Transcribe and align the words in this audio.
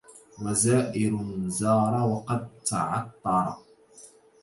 وزائر 0.43 1.13
زار 1.47 2.07
وقد 2.09 2.49
تعطرا 2.65 3.57